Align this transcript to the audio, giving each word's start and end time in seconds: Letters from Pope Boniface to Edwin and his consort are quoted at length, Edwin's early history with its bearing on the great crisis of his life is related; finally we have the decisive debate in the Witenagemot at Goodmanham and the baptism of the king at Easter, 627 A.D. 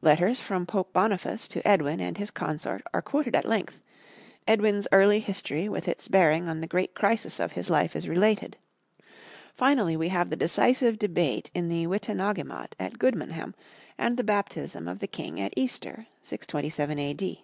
Letters 0.00 0.38
from 0.38 0.64
Pope 0.64 0.92
Boniface 0.92 1.48
to 1.48 1.66
Edwin 1.66 1.98
and 2.00 2.16
his 2.18 2.30
consort 2.30 2.82
are 2.94 3.02
quoted 3.02 3.34
at 3.34 3.44
length, 3.48 3.82
Edwin's 4.46 4.86
early 4.92 5.18
history 5.18 5.68
with 5.68 5.88
its 5.88 6.06
bearing 6.06 6.46
on 6.48 6.60
the 6.60 6.68
great 6.68 6.94
crisis 6.94 7.40
of 7.40 7.50
his 7.50 7.68
life 7.68 7.96
is 7.96 8.06
related; 8.06 8.58
finally 9.54 9.96
we 9.96 10.06
have 10.10 10.30
the 10.30 10.36
decisive 10.36 11.00
debate 11.00 11.50
in 11.52 11.68
the 11.68 11.88
Witenagemot 11.88 12.76
at 12.78 13.00
Goodmanham 13.00 13.54
and 13.98 14.16
the 14.16 14.22
baptism 14.22 14.86
of 14.86 15.00
the 15.00 15.08
king 15.08 15.40
at 15.40 15.52
Easter, 15.56 16.06
627 16.22 17.00
A.D. 17.00 17.42